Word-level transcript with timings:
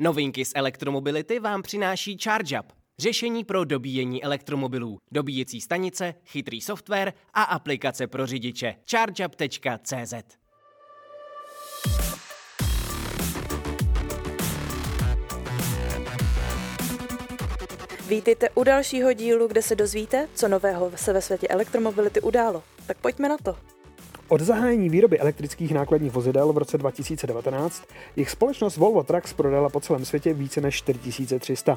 Novinky 0.00 0.44
z 0.44 0.52
elektromobility 0.54 1.40
vám 1.40 1.62
přináší 1.62 2.18
ChargeUp, 2.18 2.72
řešení 2.98 3.44
pro 3.44 3.64
dobíjení 3.64 4.24
elektromobilů, 4.24 4.98
dobíjecí 5.12 5.60
stanice, 5.60 6.14
chytrý 6.26 6.60
software 6.60 7.12
a 7.34 7.42
aplikace 7.42 8.06
pro 8.06 8.26
řidiče. 8.26 8.74
ChargeUp.cz 8.90 10.14
Vítejte 18.08 18.50
u 18.50 18.64
dalšího 18.64 19.12
dílu, 19.12 19.48
kde 19.48 19.62
se 19.62 19.74
dozvíte, 19.74 20.28
co 20.34 20.48
nového 20.48 20.92
se 20.96 21.12
ve 21.12 21.22
světě 21.22 21.48
elektromobility 21.48 22.20
událo. 22.20 22.62
Tak 22.86 22.98
pojďme 22.98 23.28
na 23.28 23.36
to. 23.38 23.77
Od 24.30 24.40
zahájení 24.40 24.88
výroby 24.88 25.18
elektrických 25.18 25.74
nákladních 25.74 26.12
vozidel 26.12 26.52
v 26.52 26.58
roce 26.58 26.78
2019 26.78 27.84
jejich 28.16 28.30
společnost 28.30 28.76
Volvo 28.76 29.02
Trucks 29.02 29.32
prodala 29.32 29.68
po 29.68 29.80
celém 29.80 30.04
světě 30.04 30.34
více 30.34 30.60
než 30.60 30.74
4300. 30.76 31.76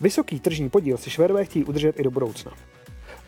Vysoký 0.00 0.40
tržní 0.40 0.68
podíl 0.70 0.96
si 0.96 1.10
Švédové 1.10 1.44
chtějí 1.44 1.64
udržet 1.64 2.00
i 2.00 2.02
do 2.02 2.10
budoucna. 2.10 2.52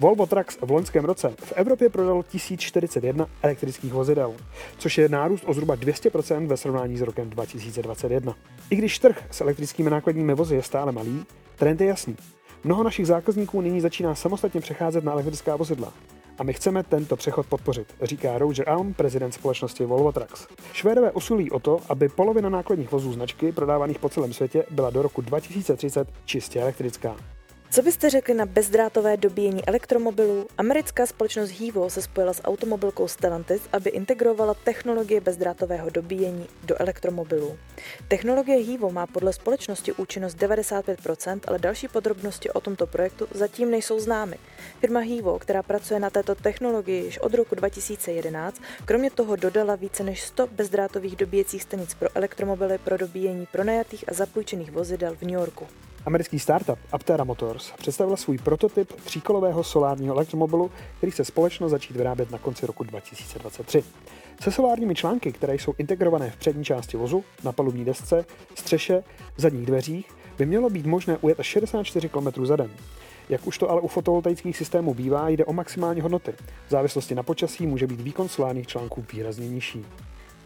Volvo 0.01 0.27
Trucks 0.27 0.59
v 0.61 0.71
loňském 0.71 1.05
roce 1.05 1.35
v 1.39 1.53
Evropě 1.53 1.89
prodalo 1.89 2.23
1041 2.23 3.27
elektrických 3.43 3.93
vozidel, 3.93 4.35
což 4.79 4.99
je 4.99 5.09
nárůst 5.09 5.45
o 5.47 5.55
zhruba 5.55 5.77
200% 5.77 6.47
ve 6.47 6.57
srovnání 6.57 6.97
s 6.97 7.01
rokem 7.01 7.31
2021. 7.31 8.35
I 8.71 8.77
když 8.77 8.99
trh 8.99 9.25
s 9.31 9.41
elektrickými 9.41 9.91
nákladními 9.91 10.35
vozy 10.35 10.55
je 10.55 10.63
stále 10.63 10.93
malý, 10.93 11.25
trend 11.57 11.81
je 11.81 11.87
jasný. 11.87 12.17
Mnoho 12.65 12.83
našich 12.83 13.07
zákazníků 13.07 13.61
nyní 13.61 13.81
začíná 13.81 14.15
samostatně 14.15 14.61
přecházet 14.61 15.05
na 15.05 15.13
elektrická 15.13 15.57
vozidla 15.57 15.93
a 16.39 16.43
my 16.43 16.53
chceme 16.53 16.83
tento 16.83 17.17
přechod 17.17 17.47
podpořit, 17.47 17.95
říká 18.03 18.39
Roger 18.39 18.69
Alm, 18.71 18.95
prezident 18.95 19.33
společnosti 19.33 19.85
Volvo 19.85 20.13
Trucks. 20.13 20.47
Švédové 20.73 21.13
usilují 21.13 21.51
o 21.51 21.59
to, 21.59 21.81
aby 21.89 22.09
polovina 22.09 22.49
nákladních 22.49 22.93
vozů 22.93 23.13
značky 23.13 23.53
prodávaných 23.53 23.99
po 23.99 24.09
celém 24.09 24.33
světě 24.33 24.65
byla 24.71 24.91
do 24.91 25.03
roku 25.03 25.21
2030 25.21 26.09
čistě 26.25 26.61
elektrická. 26.61 27.17
Co 27.71 27.83
byste 27.83 28.11
řekli 28.11 28.35
na 28.35 28.47
bezdrátové 28.47 29.17
dobíjení 29.17 29.65
elektromobilů? 29.65 30.47
Americká 30.59 31.07
společnost 31.07 31.51
Hivo 31.51 31.91
se 31.91 32.03
spojila 32.03 32.33
s 32.33 32.43
automobilkou 32.43 33.09
Stellantis, 33.09 33.63
aby 33.73 33.91
integrovala 33.91 34.55
technologie 34.55 35.21
bezdrátového 35.21 35.91
dobíjení 35.91 36.47
do 36.65 36.81
elektromobilů. 36.81 37.59
Technologie 38.09 38.59
Hivo 38.59 38.91
má 38.91 39.07
podle 39.07 39.33
společnosti 39.33 39.93
účinnost 39.93 40.37
95%, 40.37 41.41
ale 41.47 41.59
další 41.59 41.89
podrobnosti 41.89 42.51
o 42.51 42.61
tomto 42.61 42.87
projektu 42.87 43.29
zatím 43.31 43.71
nejsou 43.71 44.01
známy. 44.01 44.37
Firma 44.81 45.01
Hivo, 45.01 45.39
která 45.39 45.63
pracuje 45.63 46.01
na 46.01 46.11
této 46.11 46.35
technologii 46.35 47.05
již 47.05 47.19
od 47.19 47.35
roku 47.35 47.55
2011, 47.55 48.63
kromě 48.85 49.11
toho 49.11 49.37
dodala 49.37 49.77
více 49.77 50.05
než 50.05 50.23
100 50.23 50.47
bezdrátových 50.47 51.17
dobíjecích 51.17 51.63
stanic 51.63 51.95
pro 51.95 52.09
elektromobily 52.15 52.79
pro 52.79 52.97
dobíjení 52.99 53.47
pronajatých 53.47 54.05
a 54.09 54.15
zapůjčených 54.15 54.71
vozidel 54.71 55.17
v 55.17 55.23
New 55.23 55.35
Yorku. 55.35 55.67
Americký 56.07 56.39
startup 56.39 56.79
Aptera 56.93 57.25
Motors 57.25 57.73
představil 57.79 58.17
svůj 58.17 58.39
prototyp 58.39 58.93
tříkolového 58.93 59.65
solárního 59.65 60.15
elektromobilu, 60.15 60.71
který 60.97 61.13
se 61.13 61.25
společnost 61.25 61.71
začít 61.71 61.97
vyrábět 61.97 62.31
na 62.31 62.39
konci 62.39 62.67
roku 62.67 62.85
2023. 62.85 63.85
Se 64.41 64.53
solárními 64.53 64.95
články, 64.95 65.33
které 65.33 65.55
jsou 65.55 65.75
integrované 65.79 66.31
v 66.31 66.37
přední 66.37 66.65
části 66.65 66.97
vozu, 66.97 67.25
na 67.45 67.53
palubní 67.53 67.85
desce, 67.85 68.25
střeše, 68.55 69.03
zadních 69.37 69.67
dveřích, 69.67 70.07
by 70.39 70.47
mělo 70.47 70.71
být 70.71 70.87
možné 70.87 71.19
ujet 71.21 71.41
až 71.41 71.47
64 71.47 72.09
km 72.09 72.47
za 72.47 72.57
den. 72.57 72.71
Jak 73.29 73.47
už 73.47 73.59
to 73.59 73.71
ale 73.71 73.81
u 73.81 73.89
fotovoltaických 73.89 74.57
systémů 74.57 74.95
bývá, 74.95 75.29
jde 75.29 75.45
o 75.45 75.53
maximální 75.53 76.01
hodnoty. 76.01 76.33
V 76.67 76.71
závislosti 76.71 77.15
na 77.15 77.23
počasí 77.23 77.67
může 77.67 77.87
být 77.87 78.01
výkon 78.01 78.29
solárních 78.29 78.67
článků 78.67 79.05
výrazně 79.13 79.49
nižší. 79.49 79.87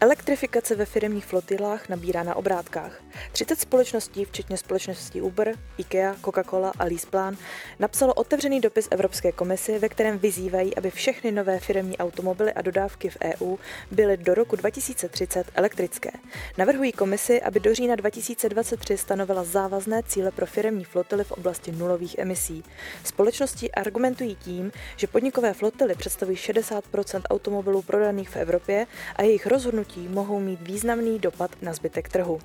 Elektrifikace 0.03 0.75
ve 0.75 0.85
firmních 0.85 1.25
flotilách 1.25 1.89
nabírá 1.89 2.23
na 2.23 2.35
obrátkách. 2.35 3.01
30 3.31 3.59
společností, 3.59 4.25
včetně 4.25 4.57
společností 4.57 5.21
Uber, 5.21 5.55
IKEA, 5.77 6.15
Coca-Cola 6.21 6.71
a 6.79 6.83
Leaseplan, 6.83 7.37
napsalo 7.79 8.13
otevřený 8.13 8.61
dopis 8.61 8.87
Evropské 8.91 9.31
komisi, 9.31 9.79
ve 9.79 9.89
kterém 9.89 10.19
vyzývají, 10.19 10.75
aby 10.75 10.91
všechny 10.91 11.31
nové 11.31 11.59
firmní 11.59 11.97
automobily 11.97 12.53
a 12.53 12.61
dodávky 12.61 13.09
v 13.09 13.17
EU 13.23 13.55
byly 13.91 14.17
do 14.17 14.33
roku 14.33 14.55
2030 14.55 15.47
elektrické. 15.55 16.11
Navrhují 16.57 16.91
komisi, 16.91 17.41
aby 17.41 17.59
do 17.59 17.73
října 17.75 17.95
2023 17.95 18.97
stanovila 18.97 19.43
závazné 19.43 20.03
cíle 20.03 20.31
pro 20.31 20.45
firmní 20.45 20.83
flotily 20.83 21.23
v 21.23 21.31
oblasti 21.31 21.71
nulových 21.71 22.17
emisí. 22.17 22.63
Společnosti 23.03 23.71
argumentují 23.71 24.35
tím, 24.35 24.71
že 24.97 25.07
podnikové 25.07 25.53
flotily 25.53 25.95
představují 25.95 26.37
60% 26.37 27.21
automobilů 27.29 27.81
prodaných 27.81 28.29
v 28.29 28.35
Evropě 28.35 28.87
a 29.15 29.23
jejich 29.23 29.45
rozhodnutí 29.47 29.92
rozhodnutí 29.93 30.15
mohou 30.15 30.39
mít 30.39 30.61
významný 30.61 31.19
dopad 31.19 31.51
na 31.61 31.73
zbytek 31.73 32.09
trhu. 32.09 32.39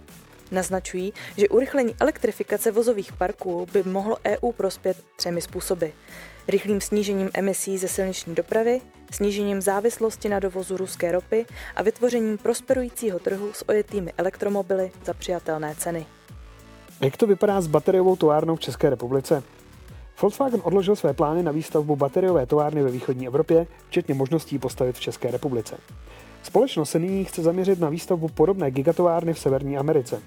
Naznačují, 0.50 1.12
že 1.36 1.48
urychlení 1.48 1.94
elektrifikace 2.00 2.70
vozových 2.70 3.12
parků 3.12 3.66
by 3.72 3.82
mohlo 3.82 4.16
EU 4.26 4.52
prospět 4.52 4.96
třemi 5.16 5.40
způsoby. 5.40 5.86
Rychlým 6.48 6.80
snížením 6.80 7.30
emisí 7.34 7.78
ze 7.78 7.88
silniční 7.88 8.34
dopravy, 8.34 8.80
snížením 9.12 9.60
závislosti 9.60 10.28
na 10.28 10.38
dovozu 10.38 10.76
ruské 10.76 11.12
ropy 11.12 11.46
a 11.76 11.82
vytvořením 11.82 12.38
prosperujícího 12.38 13.18
trhu 13.18 13.52
s 13.52 13.68
ojetými 13.68 14.12
elektromobily 14.16 14.90
za 15.04 15.14
přijatelné 15.14 15.74
ceny. 15.74 16.06
Jak 17.00 17.16
to 17.16 17.26
vypadá 17.26 17.60
s 17.60 17.66
bateriovou 17.66 18.16
továrnou 18.16 18.56
v 18.56 18.60
České 18.60 18.90
republice? 18.90 19.42
Volkswagen 20.22 20.60
odložil 20.64 20.96
své 20.96 21.14
plány 21.14 21.42
na 21.42 21.52
výstavbu 21.52 21.96
bateriové 21.96 22.46
továrny 22.46 22.82
ve 22.82 22.90
východní 22.90 23.26
Evropě, 23.26 23.66
včetně 23.88 24.14
možností 24.14 24.58
postavit 24.58 24.96
v 24.96 25.00
České 25.00 25.30
republice. 25.30 25.76
Společnost 26.42 26.90
se 26.90 26.98
nyní 26.98 27.24
chce 27.24 27.42
zaměřit 27.42 27.80
na 27.80 27.88
výstavbu 27.88 28.28
podobné 28.28 28.70
gigatovárny 28.70 29.32
v 29.32 29.38
Severní 29.38 29.78
Americe, 29.78 30.22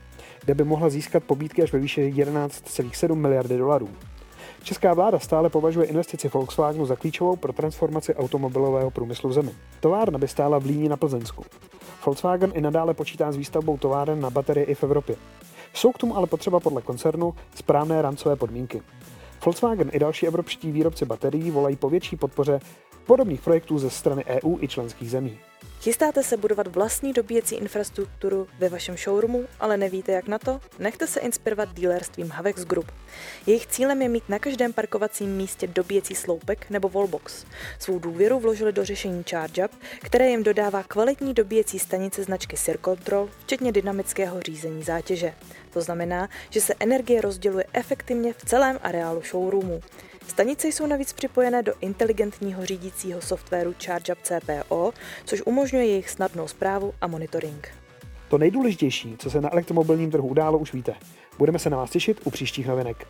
kde 0.45 0.55
by 0.55 0.63
mohla 0.63 0.89
získat 0.89 1.23
pobídky 1.23 1.63
až 1.63 1.73
ve 1.73 1.79
výši 1.79 2.13
11,7 2.15 3.15
miliardy 3.15 3.57
dolarů. 3.57 3.89
Česká 4.63 4.93
vláda 4.93 5.19
stále 5.19 5.49
považuje 5.49 5.87
investici 5.87 6.27
Volkswagenu 6.27 6.85
za 6.85 6.95
klíčovou 6.95 7.35
pro 7.35 7.53
transformaci 7.53 8.15
automobilového 8.15 8.91
průmyslu 8.91 9.29
v 9.29 9.33
zemi. 9.33 9.51
Továrna 9.79 10.17
by 10.17 10.27
stála 10.27 10.59
v 10.59 10.65
Líni 10.65 10.89
na 10.89 10.97
Plzeňsku. 10.97 11.45
Volkswagen 12.05 12.51
i 12.53 12.61
nadále 12.61 12.93
počítá 12.93 13.31
s 13.31 13.35
výstavbou 13.35 13.77
továren 13.77 14.21
na 14.21 14.29
baterie 14.29 14.65
i 14.65 14.75
v 14.75 14.83
Evropě. 14.83 15.15
Jsou 15.73 15.91
k 15.91 15.97
tomu 15.97 16.17
ale 16.17 16.27
potřeba 16.27 16.59
podle 16.59 16.81
koncernu 16.81 17.33
správné 17.55 18.01
rámcové 18.01 18.35
podmínky. 18.35 18.81
Volkswagen 19.45 19.89
i 19.93 19.99
další 19.99 20.27
evropští 20.27 20.71
výrobci 20.71 21.05
baterií 21.05 21.51
volají 21.51 21.75
po 21.75 21.89
větší 21.89 22.15
podpoře 22.15 22.59
podobných 23.05 23.41
projektů 23.41 23.79
ze 23.79 23.89
strany 23.89 24.25
EU 24.25 24.57
i 24.61 24.67
členských 24.67 25.11
zemí. 25.11 25.39
Chystáte 25.81 26.23
se 26.23 26.37
budovat 26.37 26.67
vlastní 26.67 27.13
dobíjecí 27.13 27.55
infrastrukturu 27.55 28.47
ve 28.59 28.69
vašem 28.69 28.97
showroomu, 28.97 29.45
ale 29.59 29.77
nevíte 29.77 30.11
jak 30.11 30.27
na 30.27 30.39
to? 30.39 30.59
Nechte 30.79 31.07
se 31.07 31.19
inspirovat 31.19 31.73
dealerstvím 31.73 32.29
Havex 32.29 32.63
Group. 32.63 32.91
Jejich 33.47 33.67
cílem 33.67 34.01
je 34.01 34.09
mít 34.09 34.29
na 34.29 34.39
každém 34.39 34.73
parkovacím 34.73 35.29
místě 35.37 35.67
dobíjecí 35.67 36.15
sloupek 36.15 36.69
nebo 36.69 36.89
wallbox. 36.89 37.45
Svou 37.79 37.99
důvěru 37.99 38.39
vložili 38.39 38.73
do 38.73 38.85
řešení 38.85 39.23
ChargeUp, 39.23 39.71
které 40.01 40.29
jim 40.29 40.43
dodává 40.43 40.83
kvalitní 40.83 41.33
dobíjecí 41.33 41.79
stanice 41.79 42.23
značky 42.23 42.57
Sir 42.57 42.77
Control, 42.85 43.29
včetně 43.43 43.71
dynamického 43.71 44.41
řízení 44.41 44.83
zátěže. 44.83 45.33
To 45.73 45.81
znamená, 45.81 46.29
že 46.49 46.61
se 46.61 46.73
energie 46.79 47.21
rozděluje 47.21 47.65
efektivně 47.73 48.33
v 48.33 48.45
celém 48.45 48.79
areálu 48.83 49.21
showroomu. 49.21 49.81
Stanice 50.27 50.67
jsou 50.67 50.87
navíc 50.87 51.13
připojené 51.13 51.63
do 51.63 51.73
inteligentního 51.81 52.65
řídícího 52.65 53.21
softwaru 53.21 53.75
ChargeUp 53.85 54.19
CPO, 54.23 54.93
což 55.25 55.41
umožňuje 55.45 55.85
jejich 55.85 56.09
snadnou 56.09 56.47
zprávu 56.47 56.93
a 57.01 57.07
monitoring. 57.07 57.69
To 58.29 58.37
nejdůležitější, 58.37 59.15
co 59.17 59.29
se 59.29 59.41
na 59.41 59.53
elektromobilním 59.53 60.11
trhu 60.11 60.27
událo, 60.27 60.57
už 60.57 60.73
víte. 60.73 60.93
Budeme 61.37 61.59
se 61.59 61.69
na 61.69 61.77
vás 61.77 61.89
těšit 61.89 62.21
u 62.23 62.29
příštích 62.29 62.67
novinek. 62.67 63.07